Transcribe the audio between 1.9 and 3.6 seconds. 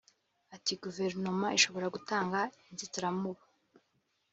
gutanga inzitaramubu